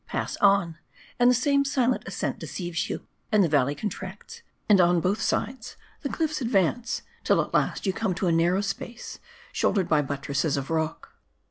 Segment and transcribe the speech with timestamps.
[0.07, 0.79] Pass on,
[1.19, 3.01] and the same silent ascent deceives ypu;
[3.31, 7.93] and the valley contracts; and on both sides the clifFs advance; till at last you
[7.93, 9.19] come to a narrow space,
[9.51, 11.13] shouldered by buttresses of rock.